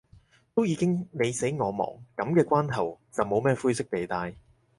[0.55, 1.77] 都已經你死我亡，
[2.17, 4.33] 噉嘅關頭，就冇咩灰色地帶